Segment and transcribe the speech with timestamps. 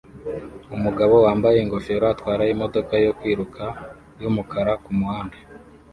[0.75, 3.63] Umugabo wambaye ingofero atwara imodoka yo kwiruka
[4.21, 5.37] yumukara kumuhanda